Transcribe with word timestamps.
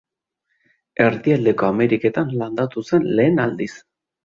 Erdialdeko 1.05 1.69
Ameriketan 1.69 2.35
landatu 2.41 2.85
zen 2.91 3.09
lehen 3.21 3.47
aldiz. 3.49 3.73